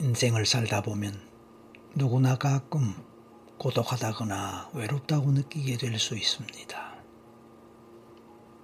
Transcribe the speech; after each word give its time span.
인생을 0.00 0.46
살다 0.46 0.82
보면 0.82 1.20
누구나 1.96 2.36
가끔 2.36 2.94
고독하다거나 3.58 4.70
외롭다고 4.74 5.32
느끼게 5.32 5.76
될 5.76 5.98
수 5.98 6.16
있습니다. 6.16 6.94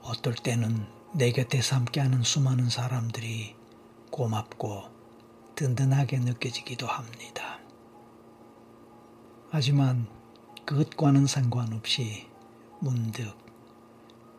어떨 0.03 0.35
때는 0.37 0.87
내 1.13 1.33
곁에서 1.33 1.75
함께하는 1.75 2.23
수많은 2.23 2.71
사람들이 2.71 3.57
고맙고 4.13 4.85
든든하게 5.57 6.21
느껴지기도 6.21 6.87
합니다. 6.87 7.59
하지만 9.51 10.07
그것과는 10.65 11.27
상관없이 11.27 12.29
문득 12.79 13.37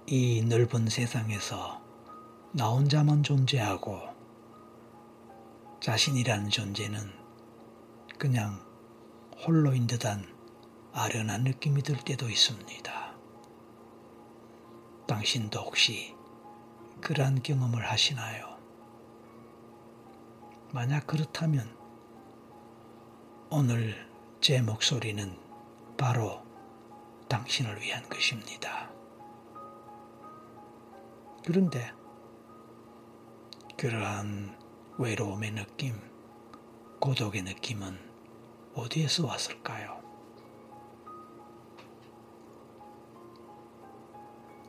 이 0.07 0.43
넓은 0.43 0.87
세상에서 0.87 1.81
나 2.53 2.69
혼자만 2.69 3.23
존재하고 3.23 4.14
자신이라는 5.85 6.49
존재는 6.49 7.11
그냥 8.17 8.59
홀로인 9.45 9.85
듯한 9.85 10.25
아련한 10.93 11.43
느낌이 11.43 11.83
들 11.83 11.95
때도 11.97 12.27
있습니다. 12.27 13.15
당신도 15.07 15.59
혹시 15.59 16.15
그러한 17.01 17.43
경험을 17.43 17.87
하시나요? 17.87 18.57
만약 20.73 21.05
그렇다면 21.05 21.77
오늘 23.51 24.09
제 24.41 24.63
목소리는 24.63 25.37
바로 25.97 26.43
당신을 27.29 27.79
위한 27.79 28.09
것입니다. 28.09 28.89
그런데 31.45 31.93
그러한 33.77 34.64
외로움의 34.97 35.51
느낌, 35.51 35.99
고독의 36.99 37.43
느낌은 37.43 37.99
어디에서 38.75 39.25
왔을까요? 39.27 40.01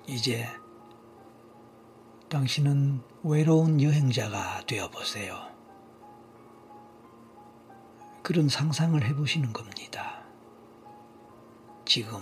이제 0.09 0.49
당신은 2.29 3.01
외로운 3.23 3.81
여행자가 3.81 4.63
되어보세요. 4.67 5.55
그런 8.23 8.49
상상을 8.49 9.01
해보시는 9.05 9.53
겁니다. 9.53 10.25
지금 11.85 12.21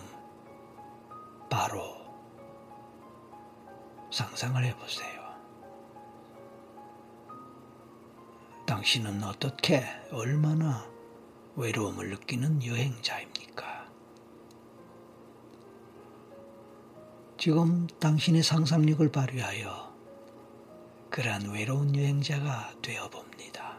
바로 1.48 1.81
상상을 4.11 4.62
해보세요. 4.62 5.14
당신은 8.67 9.23
어떻게 9.23 9.84
얼마나 10.11 10.89
외로움을 11.57 12.09
느끼는 12.11 12.65
여행자입니까? 12.65 13.89
지금 17.37 17.87
당신의 18.01 18.42
상상력을 18.42 19.12
발휘하여 19.12 19.92
그러한 21.11 21.51
외로운 21.51 21.95
여행자가 21.95 22.73
되어 22.81 23.11
봅니다. 23.11 23.77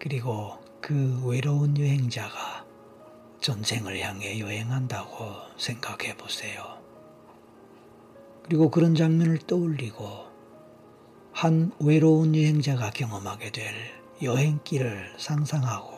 그리고 0.00 0.58
그 0.80 1.22
외로운 1.24 1.78
여행자가 1.78 2.66
전생을 3.40 4.00
향해 4.00 4.40
여행한다고 4.40 5.34
생각해 5.56 6.16
보세요. 6.16 6.82
그리고 8.42 8.70
그런 8.70 8.94
장면을 8.94 9.38
떠올리고 9.38 10.27
한 11.40 11.70
외로운 11.78 12.34
여행자가 12.34 12.90
경험하게 12.90 13.52
될 13.52 13.72
여행길을 14.20 15.14
상상하고 15.18 15.96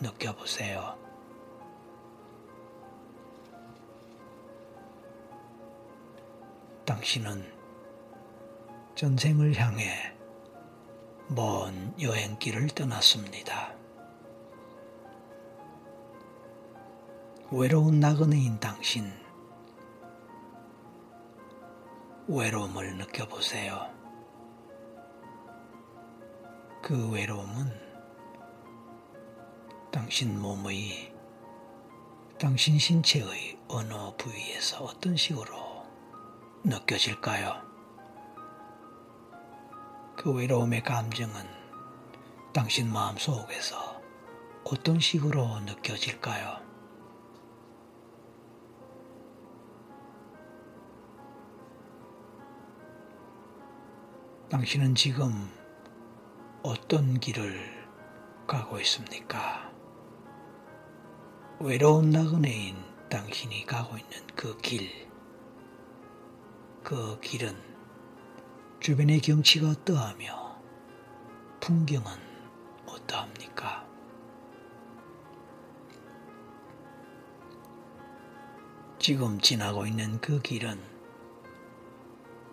느껴보세요. 0.00 0.98
당신은 6.84 7.52
전생을 8.96 9.54
향해 9.54 10.12
먼 11.28 11.94
여행길을 12.00 12.66
떠났습니다. 12.70 13.72
외로운 17.52 18.00
나그네인 18.00 18.58
당신, 18.58 19.08
외로움을 22.26 22.96
느껴보세요. 22.96 24.03
그 26.86 27.10
외로움은 27.10 27.72
당신 29.90 30.38
몸의, 30.38 31.14
당신 32.38 32.78
신체의 32.78 33.58
어느 33.68 33.94
부위에서 34.18 34.84
어떤 34.84 35.16
식으로 35.16 35.86
느껴질까요? 36.62 37.54
그 40.14 40.30
외로움의 40.30 40.82
감정은 40.82 41.34
당신 42.52 42.92
마음 42.92 43.16
속에서 43.16 44.02
어떤 44.64 45.00
식으로 45.00 45.60
느껴질까요? 45.60 46.58
당신은 54.50 54.94
지금 54.94 55.63
어떤 56.66 57.20
길을 57.20 57.60
가고 58.46 58.80
있습니까? 58.80 59.70
외로운 61.60 62.08
나그네인 62.08 62.74
당신이 63.10 63.66
가고 63.66 63.98
있는 63.98 64.26
그 64.34 64.56
길, 64.62 64.88
그 66.82 67.20
길은 67.20 67.54
주변의 68.80 69.20
경치가 69.20 69.68
어떠하며 69.68 70.62
풍경은 71.60 72.06
어떠합니까? 72.86 73.86
지금 78.98 79.38
지나고 79.38 79.84
있는 79.84 80.18
그 80.22 80.40
길은 80.40 80.80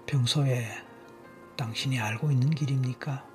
평소에 0.06 0.68
당신이 1.56 1.98
알고 1.98 2.30
있는 2.30 2.50
길입니까? 2.50 3.31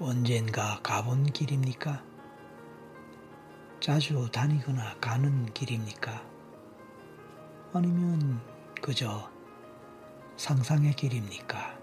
언젠가 0.00 0.78
가본 0.80 1.24
길입니까? 1.32 2.04
자주 3.80 4.30
다니거나 4.30 4.94
가는 5.00 5.52
길입니까? 5.52 6.24
아니면 7.72 8.40
그저 8.80 9.28
상상의 10.36 10.92
길입니까? 10.92 11.76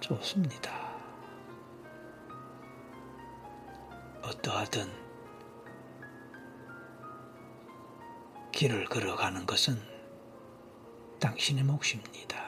좋습니다. 0.00 0.72
어떠하든 4.20 4.90
길을 8.50 8.86
걸어가는 8.86 9.46
것은 9.46 9.80
당신의 11.20 11.62
몫입니다. 11.62 12.39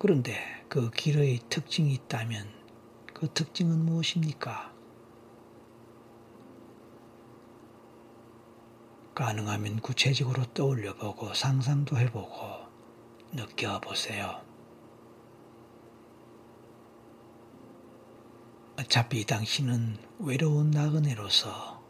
그런데 0.00 0.34
그 0.70 0.90
길의 0.90 1.40
특징이 1.50 1.92
있다면 1.92 2.48
그 3.12 3.28
특징은 3.34 3.84
무엇입니까? 3.84 4.72
가능하면 9.14 9.80
구체적으로 9.80 10.44
떠올려 10.54 10.94
보고 10.94 11.34
상상도 11.34 11.98
해보고 11.98 12.30
느껴보세요. 13.32 14.42
어차피 18.78 19.26
당신은 19.26 19.98
외로운 20.20 20.70
나그네로서 20.70 21.84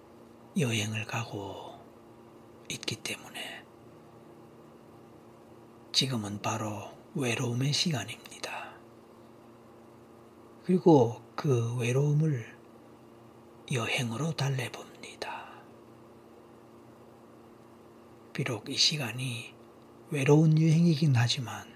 여행을 0.58 1.06
가고 1.06 1.78
있기 2.68 2.96
때문에 2.96 3.64
지금은 5.92 6.42
바로 6.42 6.99
외로움의 7.14 7.72
시간입니다. 7.72 8.72
그리고 10.64 11.20
그 11.34 11.76
외로움을 11.76 12.56
여행으로 13.72 14.32
달래봅니다. 14.32 15.50
비록 18.32 18.68
이 18.68 18.76
시간이 18.76 19.54
외로운 20.10 20.60
여행이긴 20.60 21.16
하지만 21.16 21.66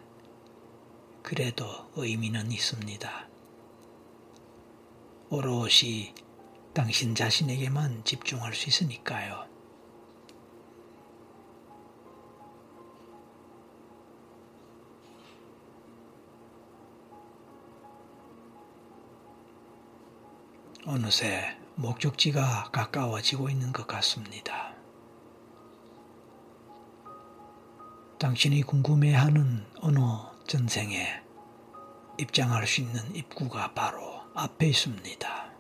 그래도 1.23 1.67
의미는 1.97 2.53
있습니다. 2.53 3.29
오롯이 5.31 6.15
당신 6.75 7.15
자신에게만 7.15 8.05
집중할 8.05 8.55
수 8.55 8.69
있으니까요. 8.69 9.54
어느새 20.87 21.57
목적지가 21.77 22.71
가까워지고 22.71 23.49
있는 23.49 23.73
것 23.73 23.87
같습니다. 23.87 24.75
당신이 28.19 28.63
궁금해하는 28.63 29.67
어느 29.81 29.99
전생에 30.47 31.23
입장할 32.19 32.67
수 32.67 32.83
있는 32.83 33.17
입구가 33.17 33.73
바로 33.73 34.21
앞에 34.35 34.67
있습니다. 34.69 35.53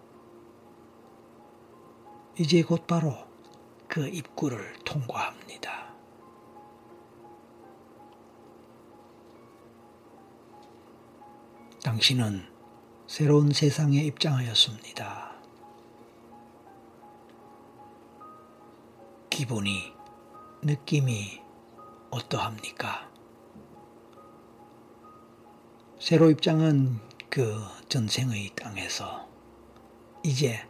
이제 2.38 2.62
곧바로 2.62 3.16
그 3.88 4.06
입구를 4.06 4.74
통과합니다. 4.84 5.94
당신은 11.82 12.53
새로운 13.06 13.52
세상에 13.52 14.00
입장하였습니다. 14.00 15.34
기분이, 19.28 19.92
느낌이 20.62 21.42
어떠합니까? 22.10 23.10
새로 26.00 26.30
입장한 26.30 26.98
그 27.28 27.62
전생의 27.88 28.54
땅에서 28.56 29.28
이제 30.22 30.66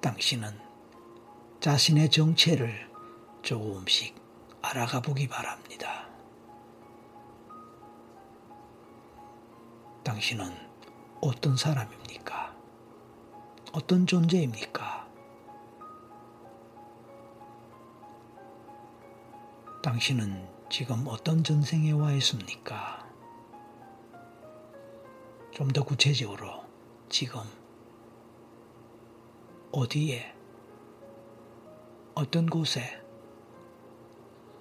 당신은 0.00 0.58
자신의 1.60 2.10
정체를 2.10 2.90
조금씩 3.42 4.14
알아가 4.62 5.00
보기 5.00 5.28
바랍니다. 5.28 6.11
당신은 10.12 10.44
어떤 11.22 11.56
사람입니까? 11.56 12.54
어떤 13.72 14.06
존재입니까? 14.06 15.08
당신은 19.82 20.46
지금 20.68 21.06
어떤 21.06 21.42
전생에 21.42 21.92
와 21.92 22.12
있습니까? 22.12 23.08
좀 25.50 25.68
더 25.72 25.82
구체적으로 25.82 26.62
지금 27.08 27.40
어디에 29.72 30.30
어떤 32.14 32.50
곳에 32.50 33.00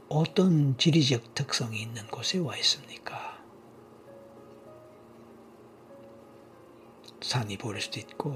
어떤 0.07 0.77
지리적 0.77 1.35
특성이 1.35 1.81
있는 1.81 2.07
곳에 2.07 2.37
와 2.39 2.55
있습니까? 2.55 3.40
산이 7.21 7.57
보일 7.57 7.79
수도 7.79 7.99
있고, 7.99 8.35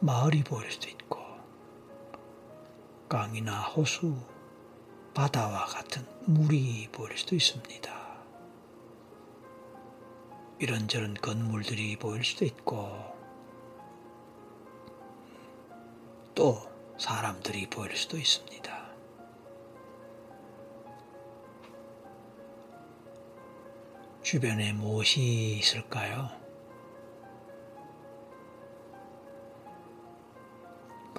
마을이 0.00 0.44
보일 0.44 0.70
수도 0.70 0.88
있고, 0.88 1.18
강이나 3.08 3.62
호수, 3.62 4.14
바다와 5.14 5.64
같은 5.64 6.06
물이 6.26 6.88
보일 6.92 7.16
수도 7.16 7.34
있습니다. 7.34 8.00
이런저런 10.58 11.14
건물들이 11.14 11.96
보일 11.96 12.22
수도 12.22 12.44
있고, 12.44 12.90
또 16.34 16.58
사람들이 16.98 17.68
보일 17.70 17.96
수도 17.96 18.18
있습니다. 18.18 18.90
주변에 24.22 24.74
무엇이 24.74 25.56
있을까요? 25.58 26.39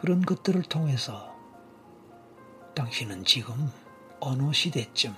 그런 0.02 0.22
것들을 0.24 0.64
통해서 0.64 1.38
당신은 2.74 3.24
지금 3.24 3.72
어느 4.20 4.52
시대쯤, 4.52 5.16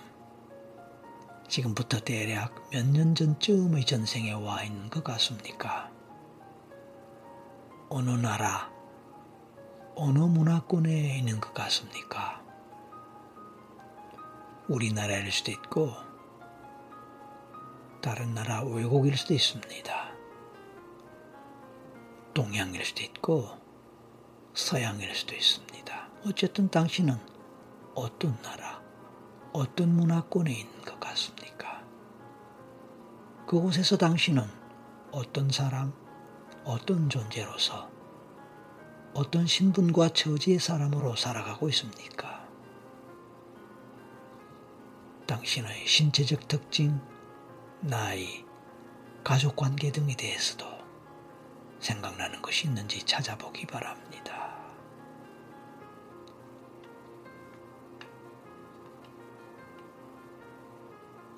지금부터 1.47 2.01
대략 2.01 2.53
몇 2.69 2.85
년 2.87 3.15
전쯤의 3.15 3.85
전생에 3.85 4.33
와 4.33 4.61
있는 4.61 4.89
것 4.89 5.01
같습니까? 5.05 5.89
어느 7.87 8.09
나라, 8.09 8.69
어느 9.95 10.19
문화권에 10.19 11.17
있는 11.17 11.39
것 11.39 11.53
같습니까? 11.53 12.43
우리나라일 14.67 15.31
수도 15.31 15.51
있고, 15.51 15.93
다른 18.01 18.33
나라 18.33 18.63
외국일 18.65 19.15
수도 19.15 19.33
있습니다. 19.33 20.11
동양일 22.33 22.83
수도 22.83 23.01
있고, 23.03 23.62
서양일 24.53 25.15
수도 25.15 25.35
있습니다. 25.35 26.09
어쨌든 26.25 26.69
당신은 26.69 27.17
어떤 27.95 28.39
나라, 28.41 28.81
어떤 29.51 29.95
문화권에 29.95 30.51
있는 30.51 30.81
것 30.81 30.99
같습니까? 30.99 31.83
그곳에서 33.47 33.97
당신은 33.97 34.43
어떤 35.11 35.49
사람, 35.49 35.93
어떤 36.63 37.09
존재로서 37.09 37.89
어떤 39.15 39.45
신분과 39.45 40.09
처지의 40.09 40.59
사람으로 40.59 41.15
살아가고 41.15 41.69
있습니까? 41.69 42.47
당신의 45.27 45.87
신체적 45.87 46.47
특징, 46.47 46.99
나이, 47.81 48.45
가족 49.23 49.55
관계 49.55 49.91
등에 49.91 50.15
대해서도 50.15 50.72
생각나는 51.83 52.41
것이 52.41 52.67
있는지 52.67 53.03
찾아보기 53.03 53.65
바랍니다. 53.67 54.53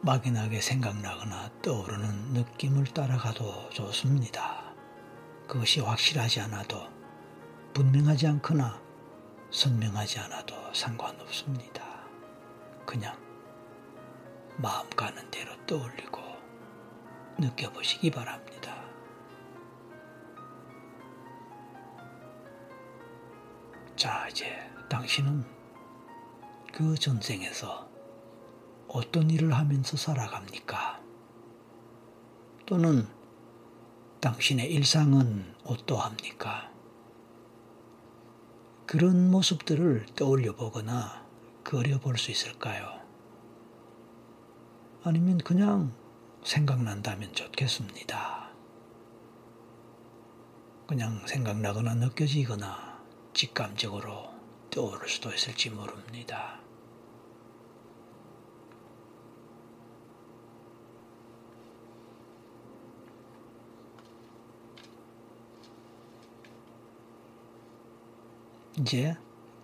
막연하게 0.01 0.61
생각나거나 0.61 1.49
떠오르는 1.63 2.33
느낌을 2.33 2.83
따라가도 2.85 3.71
좋습니다. 3.71 4.71
그것이 5.47 5.79
확실하지 5.79 6.41
않아도 6.41 6.87
분명하지 7.73 8.27
않거나 8.27 8.79
선명하지 9.49 10.19
않아도 10.19 10.55
상관없습니다. 10.73 11.83
그냥 12.85 13.17
마음 14.57 14.87
가는 14.91 15.29
대로 15.31 15.51
떠올리고 15.65 16.21
느껴보시기 17.39 18.11
바랍니다. 18.11 18.74
자, 23.95 24.27
이제 24.27 24.45
당신은 24.89 25.45
그 26.73 26.95
전생에서 26.95 27.89
어떤 28.89 29.29
일을 29.29 29.53
하면서 29.53 29.95
살아갑니까? 29.95 31.01
또는 32.65 33.07
당신의 34.19 34.71
일상은 34.73 35.55
어떠합니까? 35.63 36.69
그런 38.85 39.31
모습들을 39.31 40.07
떠올려 40.15 40.53
보거나 40.55 41.25
그려 41.63 41.99
볼 41.99 42.17
수 42.17 42.31
있을까요? 42.31 42.99
아니면 45.03 45.37
그냥 45.37 45.93
생각난다면 46.43 47.33
좋겠습니다. 47.33 48.49
그냥 50.87 51.25
생각나거나 51.25 51.95
느껴지거나 51.95 52.94
직감적으로 53.35 54.33
떠오를 54.71 55.09
수도 55.09 55.29
있을지 55.33 55.69
모릅니다. 55.69 56.57
이제 68.79 69.17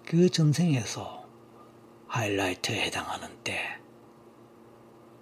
그 0.06 0.30
전생에서 0.30 1.26
하이라이트에 2.08 2.82
해당하는 2.88 3.30
때 3.46 3.80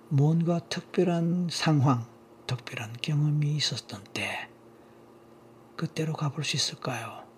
뭔가 0.07 0.57
특별한 0.57 1.49
상황, 1.51 2.07
특별한 2.47 2.93
경험이 2.99 3.57
있었던 3.57 4.03
때 4.05 4.49
그때로 5.75 6.13
가볼 6.13 6.43
수 6.43 6.55
있을까요? 6.55 7.28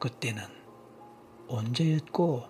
그때는 0.00 0.42
언제였고 1.46 2.44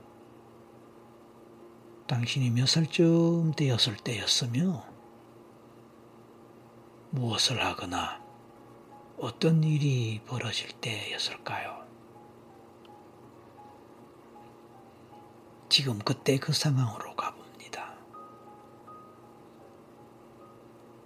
당신이 2.07 2.51
몇 2.51 2.67
살쯤 2.67 3.53
되었을 3.53 3.97
때였으며 3.97 4.85
무엇을 7.11 7.65
하거나 7.65 8.23
어떤 9.19 9.65
일이 9.65 10.21
벌어질 10.27 10.71
때였을까요? 10.81 11.85
지금 15.69 15.99
그때 15.99 16.39
그 16.39 16.53
상황으로 16.53 17.15
가봅니다. 17.17 17.95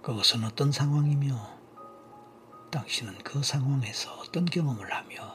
그것은 0.01 0.43
어떤 0.43 0.71
상황이며 0.71 1.35
당신은 2.71 3.17
그 3.23 3.41
상황에서 3.41 4.13
어떤 4.19 4.45
경험을 4.45 4.93
하며 4.93 5.34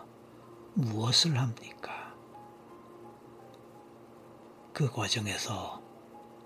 무엇을 0.75 1.39
합니까? 1.39 2.15
그 4.73 4.91
과정에서 4.91 5.83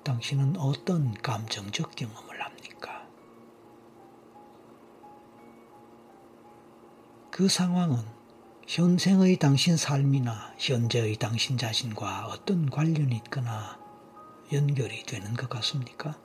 당신은 0.02 0.56
어떤 0.56 1.14
감정적 1.14 1.94
경험을 1.94 2.42
합니까? 2.42 3.06
그 7.30 7.48
상황은 7.48 7.98
현생의 8.66 9.38
당신 9.38 9.76
삶이나 9.76 10.54
현재의 10.58 11.16
당신 11.16 11.58
자신과 11.58 12.26
어떤 12.28 12.70
관련이 12.70 13.16
있거나 13.16 13.78
연결이 14.52 15.02
되는 15.04 15.34
것 15.34 15.48
같습니까? 15.48 16.18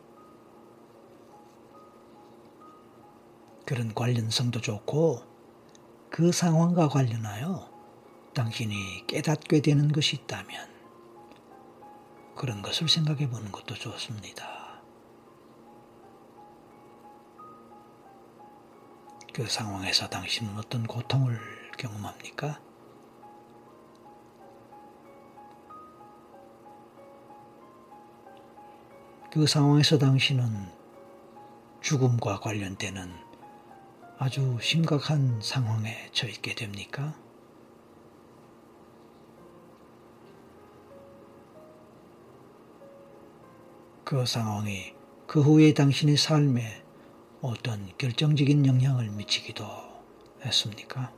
그런 3.65 3.93
관련성도 3.93 4.61
좋고 4.61 5.21
그 6.09 6.31
상황과 6.31 6.89
관련하여 6.89 7.68
당신이 8.33 9.05
깨닫게 9.07 9.61
되는 9.61 9.91
것이 9.91 10.15
있다면 10.17 10.69
그런 12.35 12.61
것을 12.61 12.87
생각해 12.87 13.29
보는 13.29 13.51
것도 13.51 13.75
좋습니다. 13.75 14.81
그 19.33 19.45
상황에서 19.45 20.07
당신은 20.09 20.57
어떤 20.57 20.85
고통을 20.85 21.39
경험합니까? 21.77 22.59
그 29.31 29.45
상황에서 29.45 29.97
당신은 29.97 30.71
죽음과 31.81 32.39
관련되는 32.39 33.13
아주 34.17 34.57
심각한 34.61 35.39
상황에 35.41 36.09
처있게 36.11 36.55
됩니까? 36.55 37.15
그 44.09 44.25
상황이 44.25 44.95
그 45.27 45.39
후에 45.39 45.75
당신의 45.75 46.17
삶에 46.17 46.83
어떤 47.41 47.95
결정적인 47.95 48.65
영향을 48.65 49.07
미치기도 49.11 49.63
했습니까? 50.43 51.13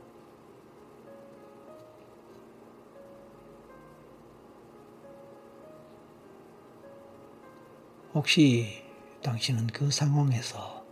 혹시 8.12 8.84
당신은 9.22 9.68
그 9.68 9.90
상황에서 9.90 10.84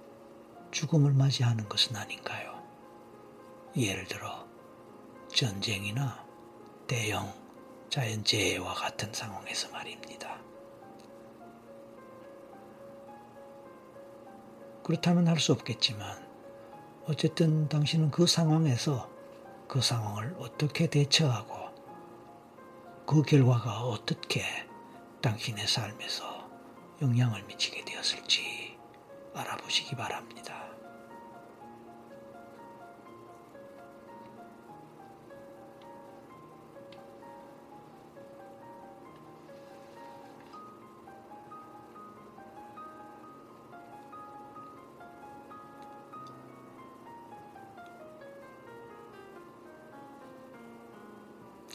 죽음을 0.70 1.12
맞이하는 1.12 1.68
것은 1.68 1.96
아닌가요? 1.96 2.62
예를 3.76 4.06
들어 4.06 4.48
전쟁이나 5.28 6.24
대형 6.86 7.30
자연재해와 7.90 8.72
같은 8.72 9.12
상황에서 9.12 9.68
말입니다. 9.68 10.49
그렇다면 14.82 15.28
할 15.28 15.38
수 15.38 15.52
없겠지만 15.52 16.28
어쨌든 17.06 17.68
당신은 17.68 18.10
그 18.10 18.26
상황에서 18.26 19.10
그 19.68 19.80
상황을 19.80 20.36
어떻게 20.38 20.86
대처하고 20.86 21.70
그 23.06 23.22
결과가 23.22 23.82
어떻게 23.84 24.42
당신의 25.22 25.66
삶에서 25.66 26.48
영향을 27.02 27.42
미치게 27.44 27.84
되었을지 27.84 28.78
알아보시기 29.34 29.96
바랍니다. 29.96 30.69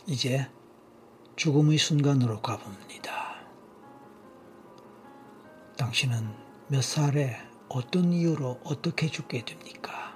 이제 0.08 0.48
죽음의 1.36 1.80
순간으로 1.80 2.40
가봅니다. 2.40 3.38
당신은 5.78 6.32
몇 6.68 6.84
살에 6.84 7.36
어떤 7.70 8.14
이유로 8.14 8.62
어떻게 8.64 9.08
죽게 9.08 9.44
됩니까? 9.44 10.16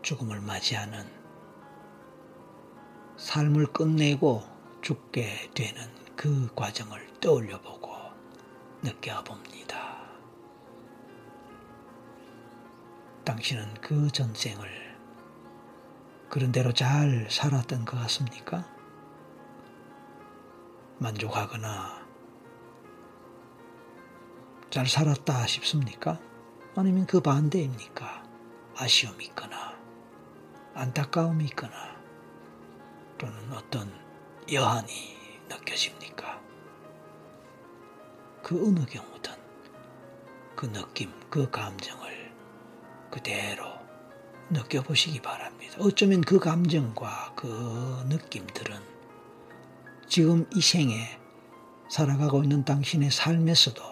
죽음을 0.00 0.40
맞이하는 0.40 1.04
삶을 3.18 3.66
끝내고 3.74 4.42
죽게 4.80 5.50
되는 5.54 5.82
그 6.16 6.48
과정을 6.54 7.20
떠올려 7.20 7.60
보고 7.60 7.92
느껴봅니다. 8.82 10.00
당신은 13.26 13.74
그 13.82 14.10
전생을 14.10 14.79
그런 16.30 16.52
대로 16.52 16.72
잘 16.72 17.26
살았던 17.28 17.84
것 17.84 17.98
같습니까? 18.02 18.64
만족하거나 20.98 22.06
잘 24.70 24.86
살았다 24.86 25.48
싶습니까? 25.48 26.20
아니면 26.76 27.04
그 27.06 27.20
반대입니까? 27.20 28.22
아쉬움이 28.76 29.24
있거나 29.26 29.76
안타까움이 30.74 31.46
있거나 31.46 31.96
또는 33.18 33.52
어떤 33.52 33.92
여한이 34.52 35.42
느껴집니까? 35.48 36.40
그 38.44 38.68
어느 38.68 38.86
경우든 38.86 39.32
그 40.54 40.72
느낌, 40.72 41.12
그 41.28 41.50
감정을 41.50 42.32
그대로 43.10 43.79
느껴보시기 44.50 45.20
바랍니다. 45.22 45.76
어쩌면 45.78 46.20
그 46.20 46.38
감정과 46.38 47.34
그 47.36 48.04
느낌들은 48.08 48.76
지금 50.08 50.48
이 50.54 50.60
생에 50.60 51.18
살아가고 51.88 52.42
있는 52.42 52.64
당신의 52.64 53.10
삶에서도 53.10 53.82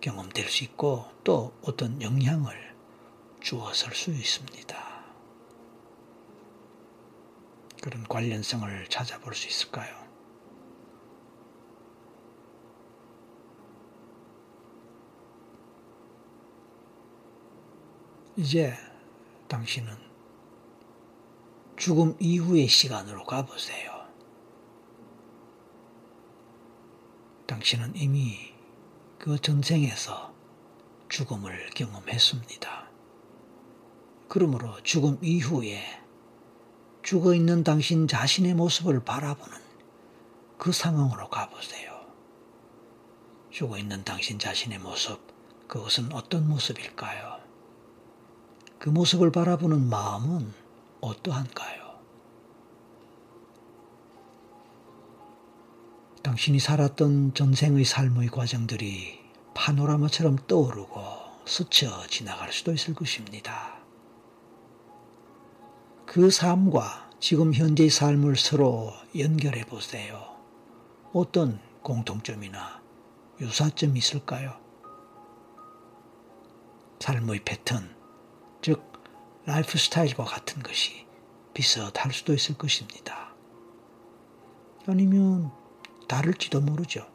경험될 0.00 0.48
수 0.48 0.64
있고 0.64 1.06
또 1.24 1.52
어떤 1.62 2.00
영향을 2.02 2.74
주었을 3.40 3.94
수 3.94 4.10
있습니다. 4.10 4.76
그런 7.80 8.04
관련성을 8.04 8.88
찾아볼 8.88 9.34
수 9.34 9.48
있을까요? 9.48 9.96
이제 18.36 18.76
당신은 19.48 19.96
죽음 21.76 22.16
이후의 22.20 22.68
시간으로 22.68 23.24
가보세요. 23.24 24.06
당신은 27.46 27.96
이미 27.96 28.52
그 29.18 29.40
전생에서 29.40 30.34
죽음을 31.08 31.70
경험했습니다. 31.70 32.90
그러므로 34.28 34.82
죽음 34.82 35.18
이후에 35.22 35.82
죽어 37.02 37.34
있는 37.34 37.64
당신 37.64 38.06
자신의 38.06 38.52
모습을 38.52 39.02
바라보는 39.02 39.56
그 40.58 40.72
상황으로 40.72 41.30
가보세요. 41.30 42.06
죽어 43.50 43.78
있는 43.78 44.04
당신 44.04 44.38
자신의 44.38 44.80
모습, 44.80 45.18
그것은 45.66 46.12
어떤 46.12 46.46
모습일까요? 46.46 47.37
그 48.78 48.88
모습을 48.88 49.32
바라보는 49.32 49.88
마음은 49.88 50.52
어떠한가요? 51.00 51.88
당신이 56.22 56.58
살았던 56.60 57.34
전생의 57.34 57.84
삶의 57.84 58.28
과정들이 58.28 59.18
파노라마처럼 59.54 60.36
떠오르고 60.46 61.00
스쳐 61.46 62.06
지나갈 62.06 62.52
수도 62.52 62.72
있을 62.72 62.94
것입니다. 62.94 63.78
그 66.06 66.30
삶과 66.30 67.10
지금 67.18 67.52
현재의 67.52 67.90
삶을 67.90 68.36
서로 68.36 68.92
연결해 69.18 69.64
보세요. 69.64 70.36
어떤 71.12 71.60
공통점이나 71.82 72.80
유사점이 73.40 73.98
있을까요? 73.98 74.56
삶의 77.00 77.40
패턴, 77.44 77.88
즉 77.88 77.97
라이프 79.48 79.78
스타일과 79.78 80.24
같은 80.24 80.62
것이 80.62 81.06
비슷할 81.54 82.12
수도 82.12 82.34
있을 82.34 82.58
것입니다. 82.58 83.32
아니면 84.86 85.50
다를지도 86.06 86.60
모르죠. 86.60 87.10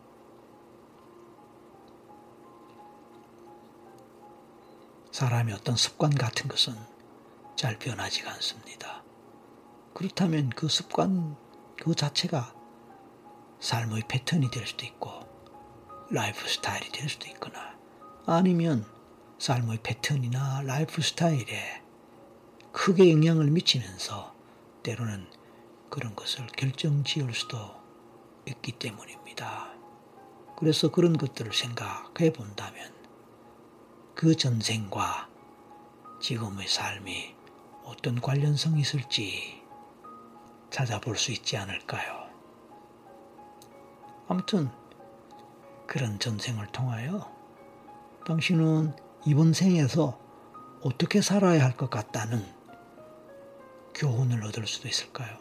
사람의 5.12 5.54
어떤 5.54 5.76
습관 5.76 6.10
같은 6.10 6.48
것은 6.48 6.74
잘 7.56 7.78
변하지가 7.78 8.32
않습니다. 8.32 9.04
그렇다면 9.94 10.50
그 10.50 10.68
습관 10.70 11.38
그 11.78 11.94
자체가 11.94 12.52
삶의 13.60 14.06
패턴이 14.08 14.50
될 14.50 14.66
수도 14.66 14.88
있고 14.88 15.12
라이프 16.10 16.50
스타일이 16.50 16.92
될 16.92 17.08
수도 17.08 17.28
있거나 17.28 17.78
아니면 18.26 18.88
삶의 19.38 19.84
패턴이나 19.84 20.64
라이프 20.64 21.00
스타일에 21.04 21.83
크게 22.74 23.12
영향을 23.12 23.50
미치면서 23.52 24.34
때로는 24.82 25.28
그런 25.90 26.16
것을 26.16 26.48
결정 26.48 27.04
지을 27.04 27.34
수도 27.34 27.58
있기 28.48 28.74
때문입니다. 28.74 29.72
그래서 30.58 30.92
그런 30.92 31.16
것들을 31.16 31.54
생각해 31.54 32.34
본다면 32.34 32.92
그 34.16 34.36
전생과 34.36 35.30
지금의 36.20 36.68
삶이 36.68 37.36
어떤 37.86 38.20
관련성이 38.20 38.82
있을지 38.82 39.64
찾아볼 40.72 41.16
수 41.16 41.32
있지 41.32 41.56
않을까요? 41.58 42.28
아무튼 44.28 44.70
그런 45.86 46.18
전생을 46.18 46.68
통하여 46.72 47.32
당신은 48.26 48.96
이번 49.26 49.54
생에서 49.54 50.20
어떻게 50.82 51.22
살아야 51.22 51.64
할 51.64 51.78
것 51.78 51.90
같다는 51.90 52.63
교훈을 53.94 54.44
얻을 54.44 54.66
수도 54.68 54.88
있을까요? 54.88 55.38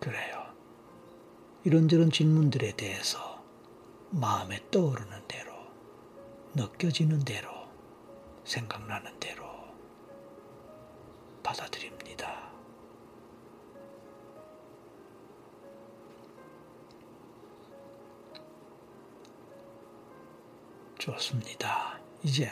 그래요. 0.00 0.46
이런저런 1.64 2.10
질문들에 2.10 2.72
대해서 2.76 3.44
마음에 4.10 4.60
떠오르는 4.70 5.26
대로, 5.28 5.52
느껴지는 6.54 7.20
대로, 7.20 7.50
생각나는 8.44 9.18
대로 9.20 9.44
받아들입니다. 11.42 12.48
좋습니다. 20.98 22.00
이제 22.22 22.50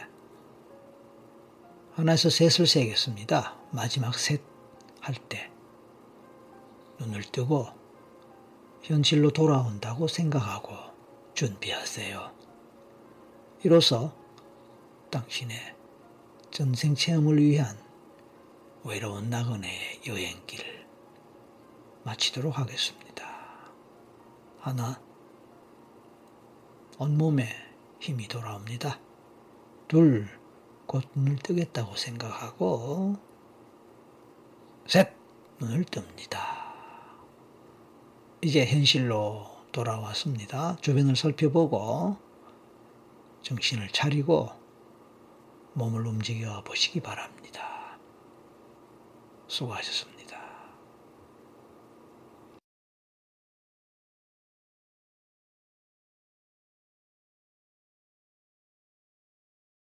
하나에서 1.96 2.28
셋을 2.28 2.66
세겠습니다. 2.66 3.56
마지막 3.70 4.18
셋 4.18 4.42
할 5.00 5.14
때 5.30 5.50
눈을 7.00 7.22
뜨고 7.22 7.68
현실로 8.82 9.30
돌아온다고 9.30 10.06
생각하고 10.06 10.74
준비하세요. 11.32 12.32
이로써 13.64 14.14
당신의 15.10 15.56
전생 16.50 16.94
체험을 16.94 17.40
위한 17.40 17.78
외로운 18.84 19.30
나그네의 19.30 20.02
여행길 20.06 20.86
마치도록 22.04 22.58
하겠습니다. 22.58 23.24
하나, 24.58 25.00
온몸에 26.98 27.48
힘이 28.00 28.28
돌아옵니다. 28.28 29.00
둘, 29.88 30.28
곧 30.86 31.04
눈을 31.14 31.36
뜨겠다고 31.36 31.96
생각하고 31.96 33.16
셋 34.86 35.12
눈을 35.60 35.84
뜹니다. 35.84 36.38
이제 38.42 38.64
현실로 38.64 39.46
돌아왔습니다. 39.72 40.76
주변을 40.80 41.16
살펴보고 41.16 42.16
정신을 43.42 43.88
차리고 43.88 44.50
몸을 45.74 46.06
움직여 46.06 46.62
보시기 46.64 47.00
바랍니다. 47.00 47.98
수고하셨습니다. 49.48 50.15